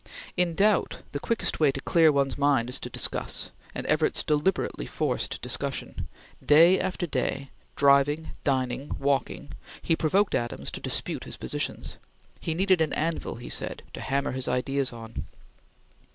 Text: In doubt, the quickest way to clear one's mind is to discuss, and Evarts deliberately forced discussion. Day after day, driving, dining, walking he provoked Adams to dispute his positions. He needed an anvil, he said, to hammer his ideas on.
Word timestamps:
In 0.35 0.55
doubt, 0.55 1.03
the 1.11 1.19
quickest 1.19 1.59
way 1.59 1.71
to 1.71 1.79
clear 1.79 2.11
one's 2.11 2.35
mind 2.35 2.69
is 2.69 2.79
to 2.79 2.89
discuss, 2.89 3.51
and 3.75 3.85
Evarts 3.85 4.25
deliberately 4.25 4.87
forced 4.87 5.39
discussion. 5.43 6.07
Day 6.43 6.79
after 6.79 7.05
day, 7.05 7.51
driving, 7.75 8.29
dining, 8.43 8.95
walking 8.97 9.51
he 9.79 9.95
provoked 9.95 10.33
Adams 10.33 10.71
to 10.71 10.79
dispute 10.81 11.25
his 11.25 11.37
positions. 11.37 11.97
He 12.39 12.55
needed 12.55 12.81
an 12.81 12.93
anvil, 12.93 13.35
he 13.35 13.51
said, 13.51 13.83
to 13.93 14.01
hammer 14.01 14.31
his 14.31 14.47
ideas 14.47 14.91
on. 14.91 15.27